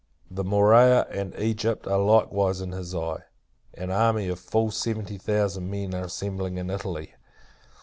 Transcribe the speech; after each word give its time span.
The 0.31 0.43
Morea, 0.43 1.05
and 1.11 1.35
Egypt, 1.37 1.85
are 1.85 1.99
likewise 1.99 2.59
in 2.59 2.71
his 2.71 2.95
eye. 2.95 3.21
An 3.75 3.91
army 3.91 4.29
of 4.29 4.39
full 4.39 4.71
seventy 4.71 5.19
thousand 5.19 5.69
men 5.69 5.93
are 5.93 6.05
assembling 6.05 6.57
in 6.57 6.71
Italy. 6.71 7.13